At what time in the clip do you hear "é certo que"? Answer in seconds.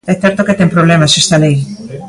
0.13-0.57